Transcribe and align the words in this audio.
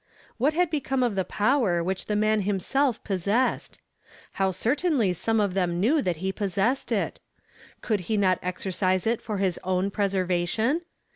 What 0.39 0.53
had 0.55 0.71
become 0.71 1.03
of 1.03 1.13
the 1.13 1.23
power 1.23 1.83
which 1.83 2.07
the 2.07 2.15
man 2.15 2.41
himself 2.41 3.03
pos 3.03 3.27
sessed? 3.27 3.77
How 4.31 4.49
certainly 4.49 5.13
some 5.13 5.39
of 5.39 5.53
them 5.53 5.79
knew 5.79 6.01
that 6.01 6.17
he 6.25 6.31
possessed 6.31 6.91
it! 6.91 7.19
Could 7.81 7.99
he 8.09 8.17
not 8.17 8.39
exercise 8.41 9.05
it 9.05 9.21
for 9.21 9.37
his 9.37 9.59
own 9.63 9.91
preservation 9.91 10.81